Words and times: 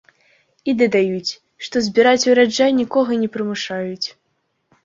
І 0.71 0.73
дадаюць, 0.79 1.31
што 1.67 1.75
збіраць 1.87 2.27
ураджай 2.31 2.71
нікога 2.81 3.19
не 3.25 3.29
прымушаюць. 3.37 4.07